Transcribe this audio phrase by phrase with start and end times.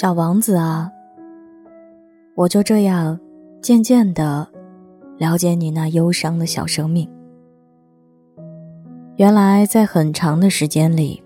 [0.00, 0.90] 小王子啊，
[2.34, 3.20] 我就这样
[3.60, 4.48] 渐渐的
[5.18, 7.06] 了解你那忧伤的小生命。
[9.16, 11.22] 原来在很长的时间里，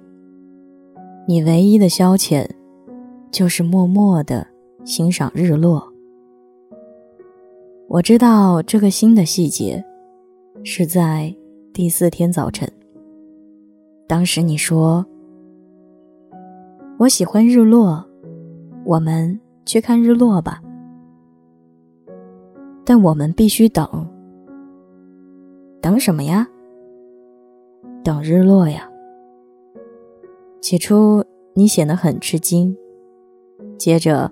[1.29, 2.45] 你唯一的消遣
[3.31, 4.45] 就是默默的
[4.85, 5.81] 欣赏日落。
[7.87, 9.85] 我知道这个新的细节
[10.65, 11.33] 是在
[11.73, 12.69] 第四天早晨，
[14.09, 15.07] 当时你说
[16.99, 18.05] ：“我喜欢日落。”
[18.85, 20.61] 我们去看日落吧，
[22.85, 23.89] 但我们必须等。
[25.81, 26.47] 等什么呀？
[28.03, 28.89] 等日落呀。
[30.61, 32.77] 起初你显得很吃惊，
[33.79, 34.31] 接着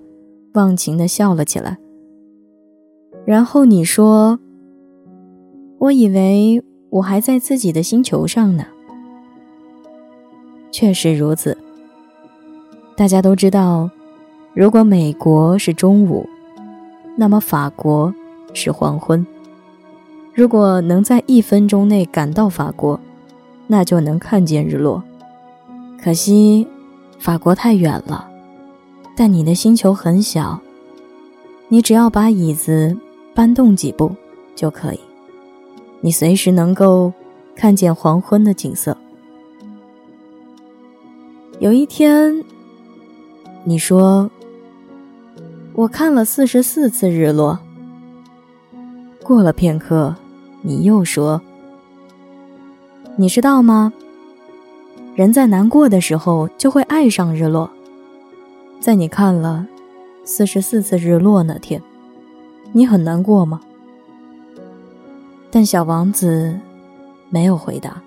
[0.53, 1.77] 忘情的笑了起来。
[3.25, 4.39] 然后你说
[5.79, 8.65] ：“我以为我还在自己的星球上呢。”
[10.71, 11.57] 确实如此。
[12.95, 13.89] 大家都知道。
[14.55, 16.29] 如果美国是中午，
[17.15, 18.13] 那么法国
[18.53, 19.25] 是黄昏。
[20.31, 22.99] 如果能在一分钟内赶到法国，
[23.65, 25.03] 那就能看见日落。
[25.99, 26.67] 可惜，
[27.17, 28.29] 法国太远了，
[29.15, 30.59] 但你的星球很小，
[31.67, 32.95] 你只要把椅子
[33.33, 34.15] 搬动几步
[34.55, 34.99] 就可以，
[36.01, 37.11] 你随时能够
[37.55, 38.95] 看见黄昏的景色。
[41.57, 42.43] 有一天，
[43.63, 44.29] 你说。
[45.75, 47.57] 我看了四十四次日落。
[49.23, 50.15] 过了片刻，
[50.61, 51.41] 你又说
[53.17, 53.91] ：“你知道吗？
[55.15, 57.69] 人在难过的时候就会爱上日落。
[58.79, 59.65] 在你看了
[60.23, 61.81] 四十四次日落那天，
[62.71, 63.59] 你很难过吗？”
[65.49, 66.55] 但小王子
[67.29, 67.99] 没有回答。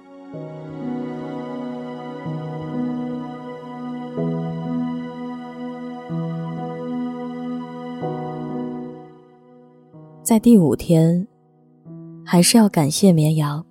[10.27, 11.25] 在第五天，
[12.25, 13.64] 还是要感谢绵羊。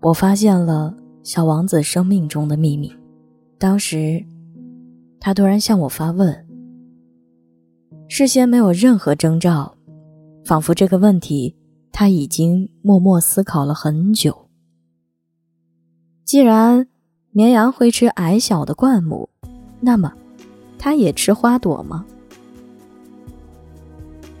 [0.00, 2.90] 我发现了小王子生命中的秘密。
[3.58, 4.24] 当时，
[5.20, 6.46] 他突然向我发问，
[8.08, 9.76] 事先没有任何征兆，
[10.46, 11.54] 仿佛这个问题
[11.92, 14.48] 他已经默默思考了很久。
[16.24, 16.88] 既然
[17.32, 19.28] 绵羊会吃矮小的灌木，
[19.78, 20.10] 那么，
[20.78, 22.06] 它也吃花朵吗？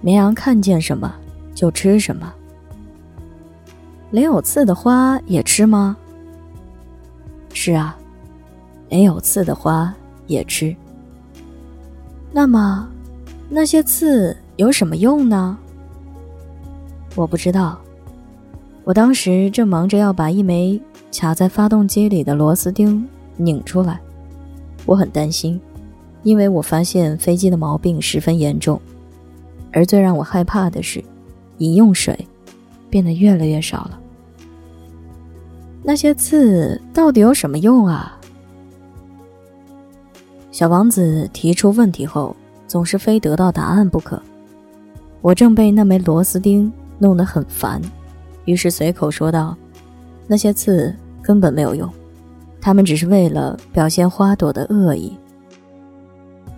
[0.00, 1.14] 绵羊看见什么
[1.54, 2.32] 就吃什么，
[4.10, 5.96] 连有刺的花也吃吗？
[7.52, 7.96] 是啊，
[8.88, 9.94] 连有刺的花
[10.26, 10.74] 也吃。
[12.32, 12.88] 那么，
[13.48, 15.58] 那些刺有什么用呢？
[17.14, 17.78] 我不知道。
[18.84, 20.80] 我当时正忙着要把一枚
[21.12, 23.06] 卡在发动机里的螺丝钉
[23.36, 24.00] 拧出来，
[24.86, 25.60] 我很担心，
[26.22, 28.80] 因为我发现飞机的毛病十分严重。
[29.72, 31.02] 而最让我害怕的是，
[31.58, 32.26] 饮用水
[32.88, 34.00] 变得越来越少了。
[35.82, 38.18] 那些刺到底有什么用啊？
[40.50, 42.34] 小王子提出问题后，
[42.66, 44.20] 总是非得到答案不可。
[45.22, 47.80] 我正被那枚螺丝钉弄得很烦，
[48.44, 49.56] 于是随口说道
[50.26, 51.88] ：“那些刺根本没有用，
[52.60, 55.16] 它们只是为了表现花朵的恶意。”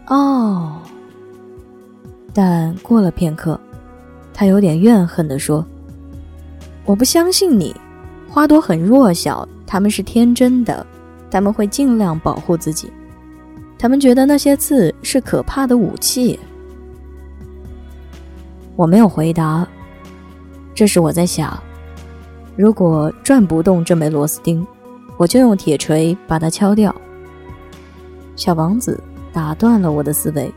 [0.08, 0.78] 哦。
[2.34, 3.59] 但过了片刻，
[4.32, 5.65] 他有点怨恨地说
[6.87, 7.75] ：“我不相信你，
[8.28, 10.84] 花朵很弱小，他们是天真的，
[11.31, 12.91] 他们会尽量保护自己，
[13.78, 16.38] 他们觉得那些刺是可怕的武器。”
[18.76, 19.66] 我没有回答。
[20.75, 21.62] 这时我在想，
[22.56, 24.66] 如果转不动这枚螺丝钉，
[25.19, 26.94] 我就用铁锤把它敲掉。
[28.34, 28.98] 小王子
[29.31, 30.50] 打断了我的思维。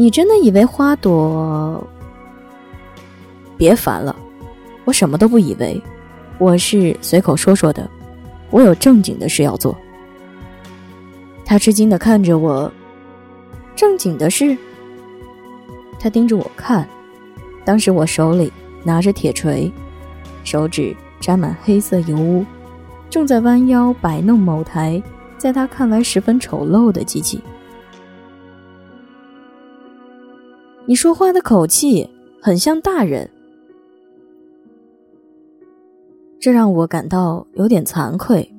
[0.00, 1.84] 你真的以为花朵？
[3.56, 4.14] 别烦了，
[4.84, 5.82] 我什么都不以为，
[6.38, 7.90] 我是随口说说的，
[8.50, 9.76] 我有正经的事要做。
[11.44, 12.70] 他吃惊的看着我，
[13.74, 14.56] 正经的事？
[15.98, 16.88] 他盯着我看，
[17.64, 18.52] 当时我手里
[18.84, 19.68] 拿着铁锤，
[20.44, 22.46] 手指沾满黑色油污，
[23.10, 25.02] 正在弯腰摆弄某台
[25.36, 27.42] 在他看来十分丑陋的机器。
[30.88, 32.08] 你说话的口气
[32.40, 33.28] 很像大人，
[36.40, 38.50] 这让我感到有点惭愧。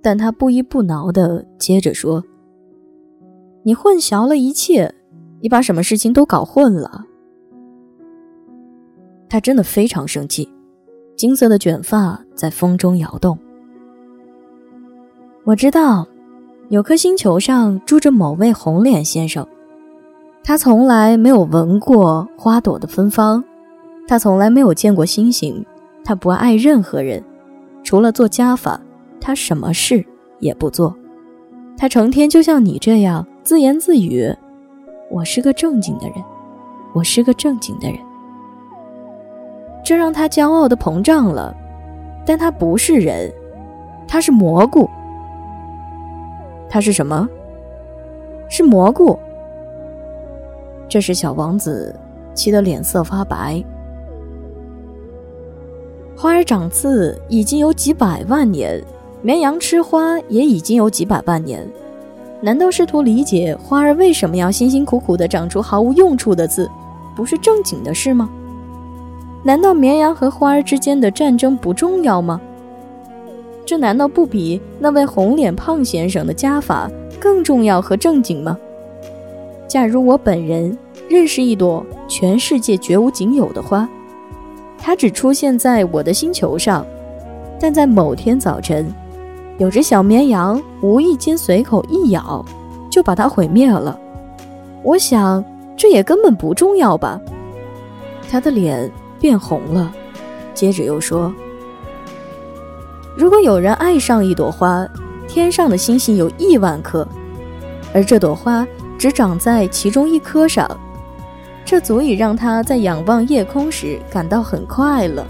[0.00, 2.22] 但他不依不挠的接着说
[3.64, 4.94] ：“你混淆了一切，
[5.40, 7.06] 你把什么事情都搞混了。”
[9.28, 10.48] 他真的非常生气，
[11.16, 13.36] 金色的卷发在风中摇动。
[15.42, 16.06] 我知道，
[16.68, 19.44] 有颗星球上住着某位红脸先生，
[20.46, 23.42] 他从来没有闻过花朵的芬芳，
[24.06, 25.64] 他从来没有见过星星，
[26.04, 27.24] 他不爱任何人，
[27.82, 28.78] 除了做加法，
[29.18, 30.04] 他什么事
[30.40, 30.94] 也不做。
[31.78, 34.30] 他成天就像你这样自言自语
[35.10, 36.16] ：“我是个正经的人，
[36.92, 37.98] 我是个正经的人。”
[39.82, 41.56] 这让他骄傲的膨胀了，
[42.26, 43.32] 但他不是人，
[44.06, 44.86] 他是蘑菇。
[46.68, 47.26] 他是什么？
[48.50, 49.18] 是蘑菇。
[50.88, 51.94] 这时，小王子
[52.34, 53.62] 气得脸色发白。
[56.16, 58.82] 花儿长刺已经有几百万年，
[59.22, 61.68] 绵羊吃花也已经有几百万年。
[62.40, 66.70] 难道试图理解花儿为什么要辛辛苦苦的长出毫无用处的刺，
[67.16, 68.30] 不是正经的事吗？
[69.42, 72.40] 难道绵羊和花儿之间的战争不重要吗？
[73.66, 78.58] 这难道不比那位红脸胖先生的家法更重要和正经吗？
[79.66, 80.76] 假如我本人
[81.08, 83.88] 认识一朵全世界绝无仅有的花，
[84.78, 86.86] 它只出现在我的星球上，
[87.60, 88.92] 但在某天早晨，
[89.58, 92.44] 有只小绵羊无意间随口一咬，
[92.90, 93.98] 就把它毁灭了。
[94.82, 95.44] 我想
[95.76, 97.20] 这也根本不重要吧。
[98.30, 98.90] 他的脸。
[99.20, 99.90] 变红了，
[100.52, 101.32] 接着又说
[103.16, 104.86] ：“如果有人爱上一朵花，
[105.26, 107.08] 天上的星星有亿万颗，
[107.94, 108.66] 而这朵花
[108.98, 110.68] 只长在其中一颗上，
[111.64, 115.24] 这足以让他在仰望夜空时感到很快乐。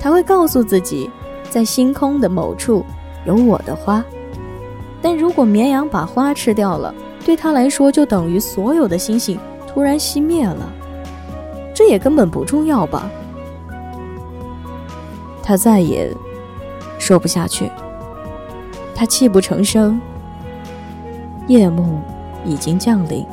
[0.00, 1.10] 他会告诉自己，
[1.50, 2.84] 在星空的某处
[3.24, 4.04] 有我的花。
[5.02, 6.94] 但如果绵羊把花吃掉了，
[7.24, 10.72] 对他来说就等于所有的星星突然熄灭了。”
[11.74, 13.10] 这也根本不重要吧？
[15.42, 16.10] 他再也
[16.98, 17.70] 说不下去，
[18.94, 20.00] 他泣不成声。
[21.46, 22.00] 夜幕
[22.46, 23.26] 已经降临，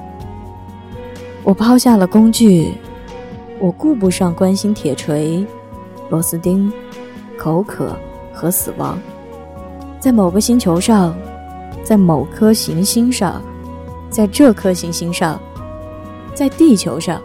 [1.44, 2.74] 我抛下了工具，
[3.60, 5.46] 我顾不上关心铁锤、
[6.10, 6.72] 螺丝钉、
[7.38, 7.96] 口渴
[8.34, 8.98] 和死亡。
[10.00, 11.16] 在某个星球上，
[11.84, 13.42] 在某颗行星上，
[14.10, 15.40] 在这颗行星上，
[16.34, 17.22] 在地球上。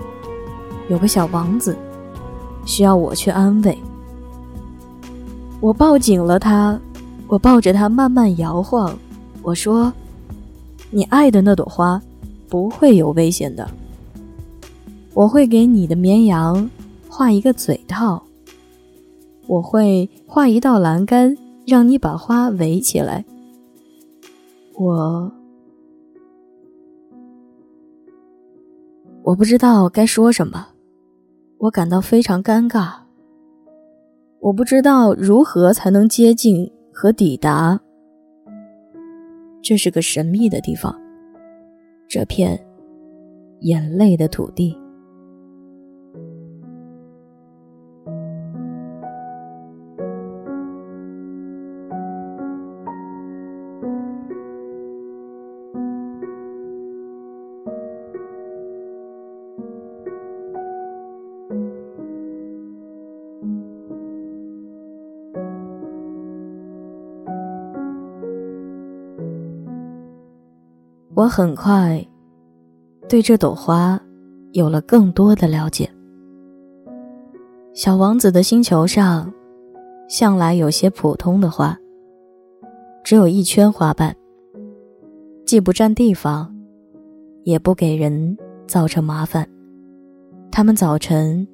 [0.89, 1.77] 有个小王子，
[2.65, 3.77] 需要我去安慰。
[5.61, 6.81] 我抱紧了他，
[7.27, 8.97] 我抱着他慢慢摇晃。
[9.43, 9.93] 我说
[10.91, 12.01] ：“你爱的那朵花
[12.49, 13.69] 不会有危险的。
[15.15, 16.71] 我会给你的绵羊
[17.09, 18.23] 画一个嘴套。
[19.47, 21.37] 我会画一道栏杆，
[21.67, 23.25] 让你把花围起来。
[24.75, 25.33] 我，
[29.23, 30.69] 我不知道该说什么。”
[31.59, 32.93] 我感到非常尴尬。
[34.39, 37.81] 我不知道如何才能接近和抵达。
[39.69, 40.99] 这是个神秘的地方，
[42.09, 42.59] 这片
[43.61, 44.75] 眼泪的土地。
[71.19, 72.07] 我很快
[73.09, 74.01] 对这朵花
[74.53, 75.91] 有了更多的了解。
[77.75, 79.33] 小王子的星球上，
[80.09, 81.77] 向来有些普通的花，
[83.03, 84.15] 只有一圈花瓣，
[85.45, 86.55] 既不占地方，
[87.43, 89.45] 也不给人造成麻烦。
[90.53, 91.45] 它们早晨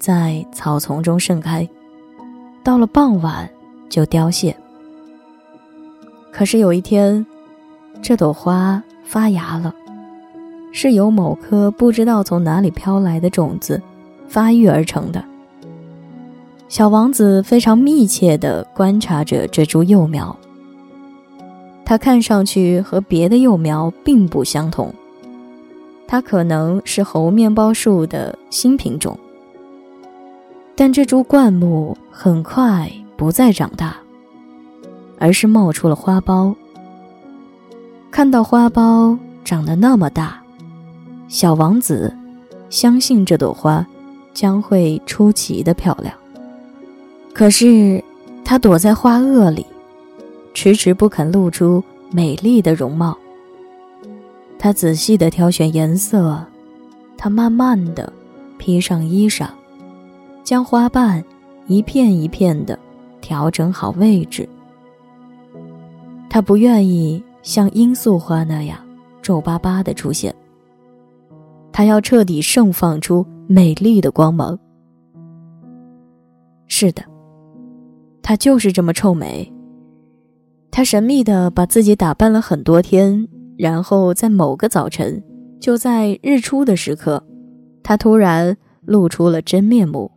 [0.00, 1.68] 在草丛中盛开，
[2.64, 3.48] 到了傍晚
[3.88, 4.52] 就凋谢。
[6.32, 7.24] 可是有一天，
[8.02, 8.82] 这朵花。
[9.12, 9.74] 发芽了，
[10.72, 13.78] 是由某颗不知道从哪里飘来的种子
[14.26, 15.22] 发育而成的。
[16.66, 20.34] 小王子非常密切地观察着这株幼苗，
[21.84, 24.90] 它看上去和别的幼苗并不相同，
[26.06, 29.14] 它可能是猴面包树的新品种。
[30.74, 33.94] 但这株灌木很快不再长大，
[35.18, 36.54] 而是冒出了花苞。
[38.12, 40.38] 看到花苞长得那么大，
[41.28, 42.14] 小王子
[42.68, 43.84] 相信这朵花
[44.34, 46.14] 将会出奇的漂亮。
[47.32, 48.04] 可是
[48.44, 49.64] 他躲在花萼里，
[50.52, 53.16] 迟迟不肯露出美丽的容貌。
[54.58, 56.44] 他仔细的挑选颜色，
[57.16, 58.12] 他慢慢的
[58.58, 59.48] 披上衣裳，
[60.44, 61.24] 将花瓣
[61.66, 62.78] 一片一片的
[63.22, 64.46] 调整好位置。
[66.28, 67.24] 他不愿意。
[67.42, 68.78] 像罂粟花那样
[69.20, 70.34] 皱巴巴的出现。
[71.72, 74.58] 它要彻底盛放出美丽的光芒。
[76.66, 77.02] 是的，
[78.22, 79.52] 它就是这么臭美。
[80.70, 85.22] 他神秘的把自己打扮了很多天，然后在某个早晨，
[85.60, 87.22] 就在日出的时刻，
[87.82, 88.56] 他突然
[88.86, 90.10] 露出了真面目。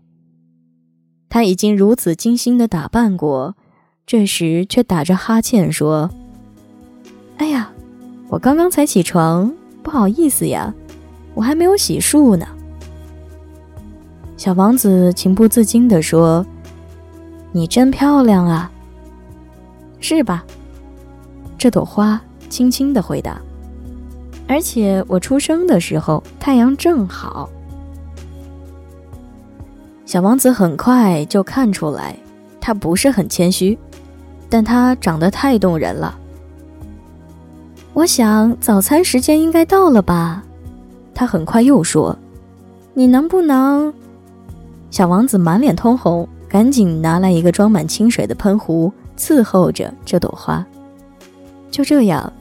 [1.27, 3.57] 他已经如此精心的打扮过，
[4.05, 6.09] 这时却打着哈欠说
[7.37, 7.69] ：“哎呀，
[8.27, 9.51] 我刚刚才起床，
[9.83, 10.73] 不好意思呀，
[11.33, 12.47] 我还没有洗漱呢。”
[14.37, 16.45] 小王子情不自禁地说
[17.51, 18.71] ：“你真漂亮啊。”
[19.99, 20.45] 是吧？
[21.57, 23.41] 这朵花轻轻的回答。
[24.47, 27.49] 而且我出生的时候太阳正好。
[30.05, 32.15] 小王子很快就看出来，
[32.61, 33.77] 他不是很谦虚，
[34.47, 36.19] 但他长得太动人了。
[37.95, 40.43] 我想早餐时间应该到了吧？
[41.13, 42.13] 他很快又说
[42.93, 43.91] ：“你能不能？”
[44.91, 48.91] 小王子满脸通红，赶紧拿来一个装满清水的喷壶。
[49.17, 50.65] 伺候着这朵花，
[51.71, 52.33] 就这样，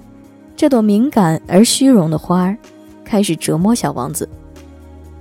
[0.57, 2.57] 这朵敏感而虚荣的花儿
[3.05, 4.29] 开始折磨小王子。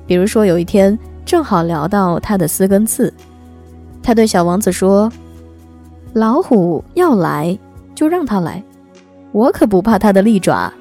[0.07, 3.13] 比如说，有一天正好聊到他的四根刺，
[4.01, 5.11] 他对小王子说
[6.13, 7.55] ：“老虎要来
[7.93, 8.63] 就让他来，
[9.33, 10.71] 我可不怕他的利爪。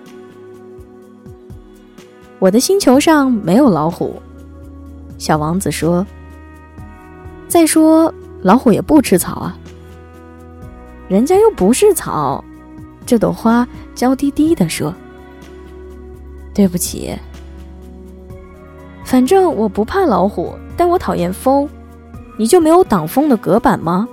[2.39, 4.23] 我的星球上没有老虎。”
[5.19, 6.07] 小王子说
[7.49, 9.57] ：“再说，老虎也不吃草啊。”
[11.09, 12.45] 人家又不是草，
[13.05, 14.95] 这朵花娇滴滴的说
[16.55, 17.17] ：“对不起，
[19.05, 21.69] 反正我不怕老虎，但我讨厌风。
[22.39, 24.09] 你就没有挡风的隔板吗？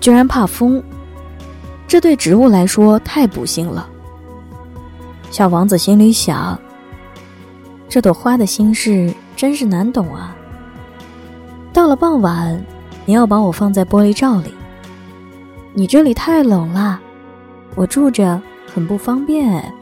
[0.00, 0.80] 居然怕风，
[1.86, 3.88] 这对植物来说太不幸了。”
[5.30, 6.58] 小王子心里想
[7.88, 10.36] ：“这朵花的心事真是难懂啊。”
[11.72, 12.64] 到了傍晚。
[13.08, 14.52] 你要把我放在玻璃罩里。
[15.74, 17.00] 你这里太冷了，
[17.76, 18.42] 我住着
[18.74, 19.72] 很不方便。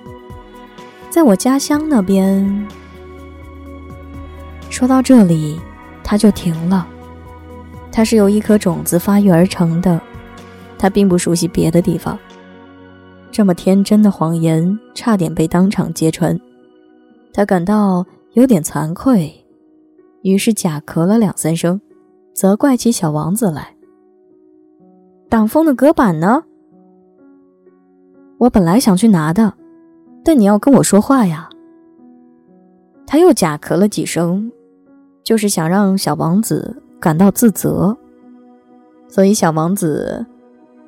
[1.09, 2.69] 在我家乡那边。
[4.69, 5.59] 说到这里，
[6.03, 6.87] 他就停了。
[7.91, 9.99] 它是由一颗种子发育而成的，
[10.79, 12.19] 他并不熟悉别的地方。
[13.31, 16.39] 这么天真的谎言，差点被当场揭穿，
[17.33, 19.45] 他感到有点惭愧，
[20.23, 21.81] 于是假咳了两三声。
[22.35, 23.77] 责怪起小王子来。
[25.29, 26.43] 挡风的隔板呢？
[28.39, 29.55] 我本来想去拿的，
[30.25, 31.49] 但你要跟我说话呀。
[33.07, 34.51] 他又假咳了几声，
[35.23, 37.97] 就是想让小王子感到自责。
[39.07, 40.27] 所以小王子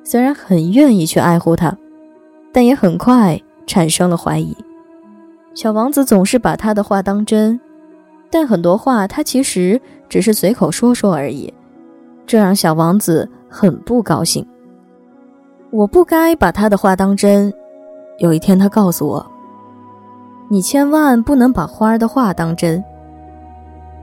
[0.09, 1.75] 虽然很愿意去爱护他，
[2.53, 4.55] 但也很快产生了怀疑。
[5.53, 7.59] 小王子总是把他的话当真。
[8.29, 11.53] 但很多话他其实只是随口说说而已，
[12.25, 14.47] 这让小王子很不高兴。
[15.71, 17.53] 我不该把他的话当真。
[18.19, 19.29] 有一天，他告诉我
[20.49, 22.81] ：“你千万不能把花儿的话当真。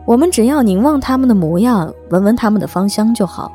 [0.05, 3.51] 我们只要凝望它们的模样，闻闻它们的芳香就好。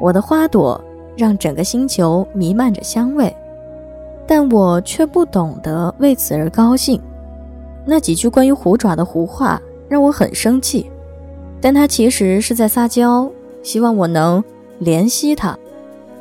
[0.00, 0.80] 我的花朵
[1.16, 3.34] 让整个星球弥漫着香味，
[4.26, 7.00] 但我却不懂得为此而高兴。”
[7.86, 10.90] 那几句关于虎爪的胡话让我很生气，
[11.60, 13.30] 但他其实是在撒娇，
[13.62, 14.42] 希望我能
[14.80, 15.56] 怜惜他。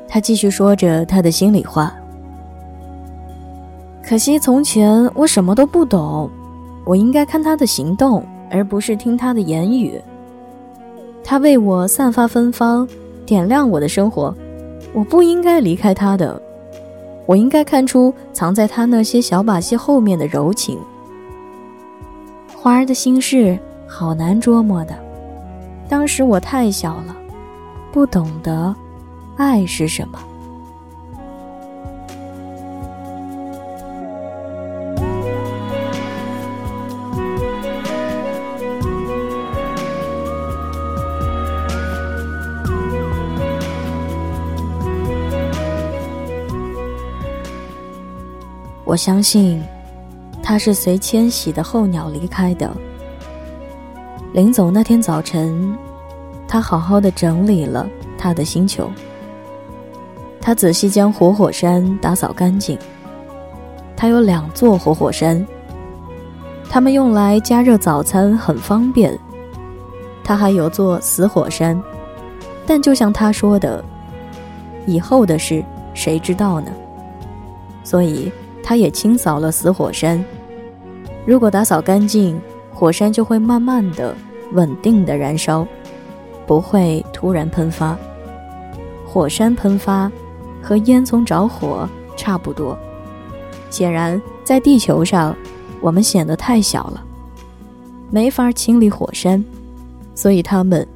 [0.07, 1.93] 他继续说着他的心里话。
[4.05, 6.29] 可惜从前我什么都不懂，
[6.85, 8.21] 我应该看他的行动，
[8.51, 10.00] 而不是听他的言语。
[11.23, 12.85] 他为我散发芬芳，
[13.25, 14.35] 点亮我的生活，
[14.93, 16.41] 我不应该离开他的。
[17.25, 20.77] 我应该看出藏在他那些小把戏后面的柔情。
[22.55, 23.57] 花儿的心事
[23.88, 24.93] 好难捉摸的，
[25.89, 27.15] 当时我太小了，
[27.91, 28.75] 不懂得
[29.38, 30.19] 爱是什么。
[48.93, 49.59] 我相信。
[50.43, 52.69] 他是随迁徙的候鸟离开的。
[54.33, 55.75] 临走那天早晨，
[56.47, 58.88] 他好好的整理了他的星球。
[60.39, 62.77] 他仔细将活火山打扫干净。
[63.95, 65.43] 他有两座活火山，
[66.69, 69.17] 他们用来加热早餐很方便。
[70.23, 71.81] 他还有座死火山，
[72.67, 73.83] 但就像他说的，
[74.85, 76.71] 以后的事谁知道呢？
[77.83, 78.31] 所以
[78.63, 80.24] 他也清扫了死火山。
[81.25, 82.39] 如果打扫干净，
[82.74, 84.15] 火山就会慢慢的、
[84.53, 85.67] 稳定的燃烧，
[86.48, 87.96] 不会突然喷发。
[89.05, 90.12] 火山喷发
[90.62, 92.77] 和烟囱着火差不多。
[93.70, 95.36] 显然，在地球上，
[95.82, 97.03] 我们显得太小了，
[98.10, 99.43] 没法清理火山，
[100.15, 100.88] 所以他们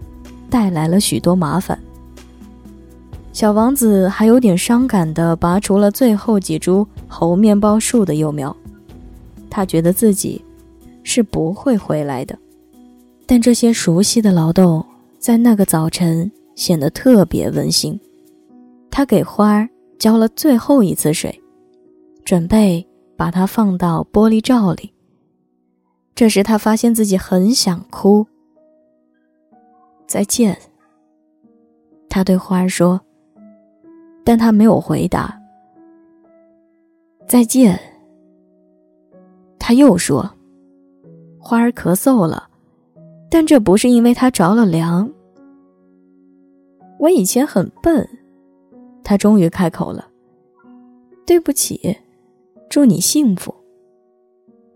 [0.50, 1.78] 带来了许多麻烦。
[3.38, 8.58] 小王子还有点伤感地拔除了最后几株猴面包树的幼苗，
[9.48, 10.44] 他觉得自己
[11.04, 12.36] 是不会回来的。
[13.28, 14.84] 但这些熟悉的劳动
[15.20, 18.00] 在那个早晨显得特别温馨。
[18.90, 21.40] 他给花儿浇了最后一次水，
[22.26, 22.84] 准备
[23.16, 24.92] 把它放到玻璃罩里。
[26.16, 28.26] 这时，他发现自己很想哭。
[30.08, 30.58] 再见，
[32.10, 33.00] 他对花儿说。
[34.28, 35.42] 但他没有回答。
[37.30, 37.80] 再见。
[39.58, 40.30] 他又说
[41.40, 42.50] ：“花儿咳嗽了，
[43.32, 45.10] 但这不是因为它着了凉。”
[47.00, 48.06] 我以前很笨。
[49.02, 50.06] 他终于开口了
[51.26, 51.98] ：“对不起，
[52.70, 53.56] 祝你幸福。”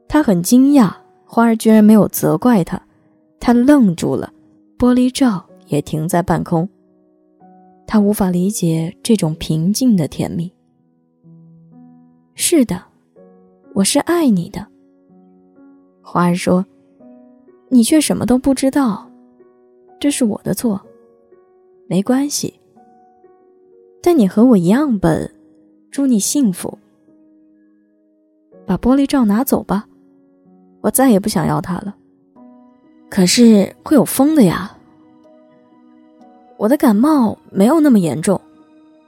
[0.07, 0.93] 他很惊讶，
[1.25, 2.81] 花儿居然没有责怪他。
[3.37, 4.31] 他愣住了，
[4.77, 6.69] 玻璃罩也停在半空。
[7.91, 10.49] 他无法理解这种平静的甜蜜。
[12.35, 12.81] 是的，
[13.73, 14.65] 我是爱你的。
[16.01, 16.65] 花儿说
[17.67, 19.11] ：“你却什么都不知道，
[19.99, 20.81] 这是我的错。
[21.89, 22.53] 没关系。
[24.01, 25.29] 但你和我一样笨，
[25.91, 26.77] 祝你幸福。
[28.65, 29.85] 把玻璃罩拿走吧，
[30.79, 31.93] 我再也不想要它了。
[33.09, 34.77] 可是会有风的呀。”
[36.61, 38.39] 我的感冒没有那么严重，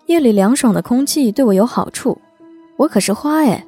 [0.08, 2.20] 夜里凉爽的空气对我有好处。
[2.78, 3.64] 我可是花哎。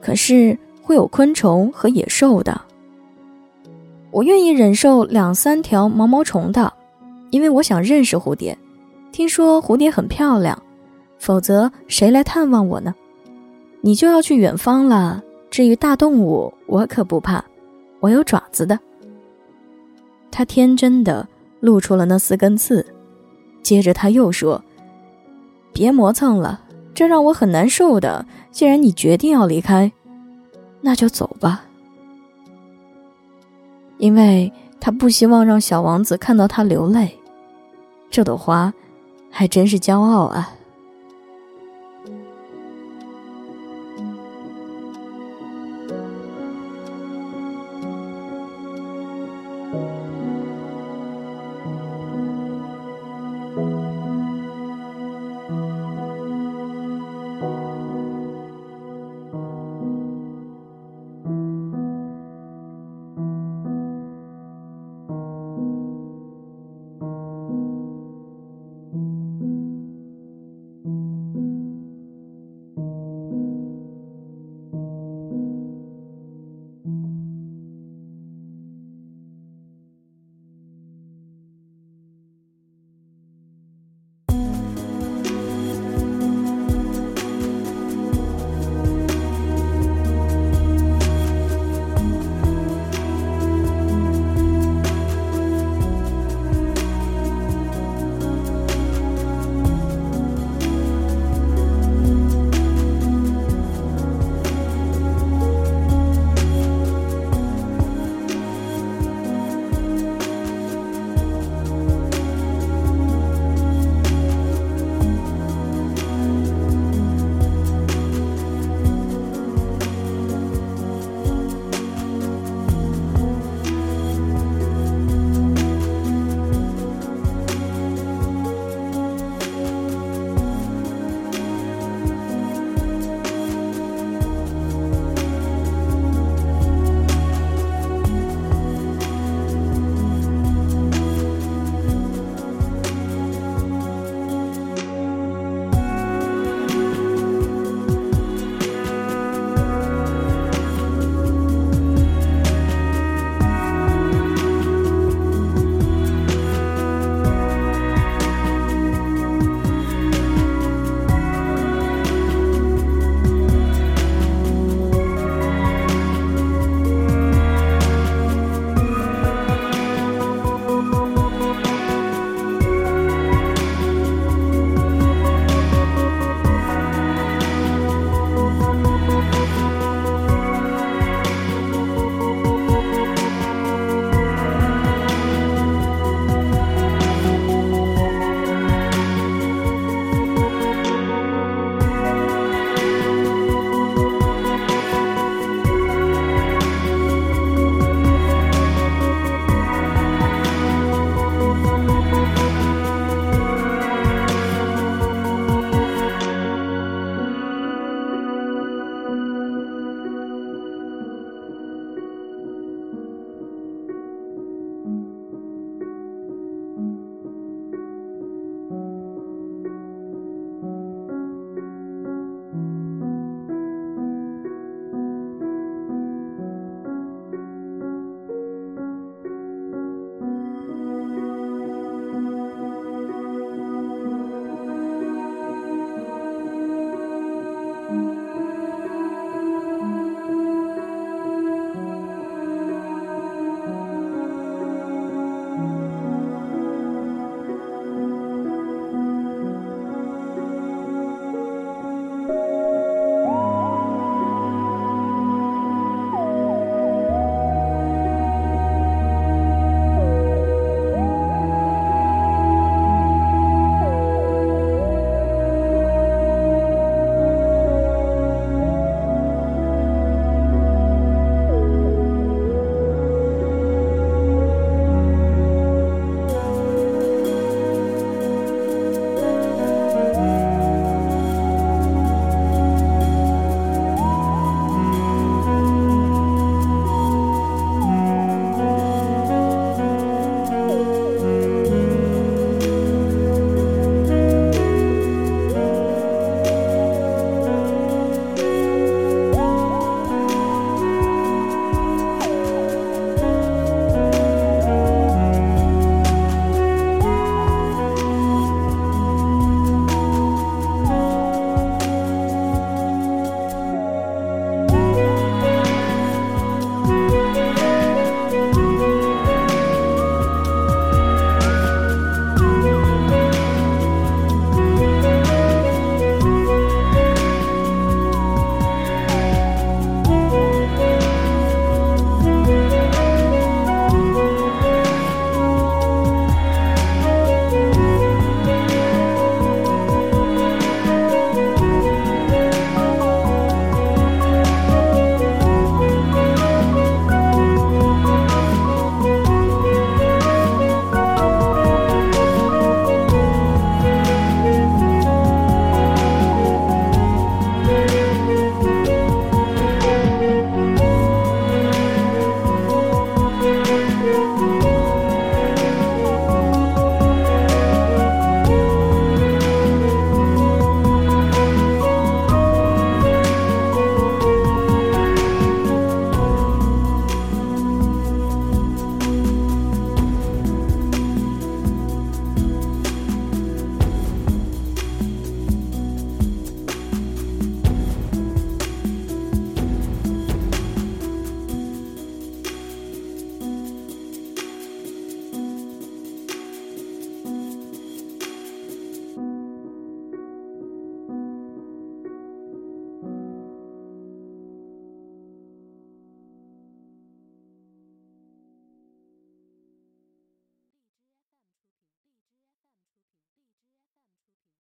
[0.00, 2.60] 可是会有昆虫和野兽的。
[4.12, 6.72] 我愿意忍受两三条毛毛虫的，
[7.30, 8.56] 因为我想认识蝴蝶。
[9.10, 10.56] 听说蝴蝶很漂亮，
[11.18, 12.94] 否则谁来探望我呢？
[13.80, 15.20] 你就要去远方了。
[15.50, 17.44] 至于大动物，我可不怕，
[17.98, 18.78] 我有爪子的。
[20.30, 21.26] 他天真的。
[21.64, 22.84] 露出了那四根刺，
[23.62, 24.62] 接着他又说
[25.72, 26.60] ：“别磨蹭了，
[26.92, 28.26] 这让我很难受的。
[28.50, 29.90] 既然你决定要离开，
[30.82, 31.64] 那就走吧。”
[33.96, 37.18] 因为他不希望让小王子看到他流泪。
[38.10, 38.70] 这朵花，
[39.30, 40.50] 还真是骄傲啊。